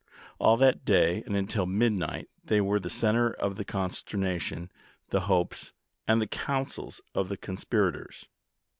All 0.39 0.57
that 0.57 0.83
day 0.83 1.21
and 1.27 1.35
until 1.35 1.67
midnight 1.67 2.27
they 2.43 2.59
were 2.59 2.79
the 2.79 2.89
center 2.89 3.29
of 3.33 3.55
the 3.55 3.63
conster 3.63 4.17
nation, 4.17 4.71
the 5.09 5.19
hopes, 5.29 5.73
and 6.07 6.19
the 6.19 6.25
counsels 6.25 7.01
of 7.13 7.29
the 7.29 7.37
conspir 7.37 7.91
ators. 7.91 8.25